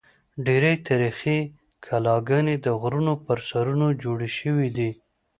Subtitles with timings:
[0.45, 1.39] ډېری تاریخي
[1.85, 4.89] کلاګانې د غرونو پر سرونو جوړې شوې دي.